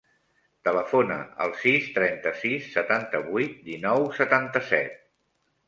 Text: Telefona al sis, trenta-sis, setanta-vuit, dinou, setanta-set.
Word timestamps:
Telefona 0.69 1.17
al 1.45 1.53
sis, 1.65 1.91
trenta-sis, 1.99 2.67
setanta-vuit, 2.79 3.55
dinou, 3.71 4.09
setanta-set. 4.19 5.01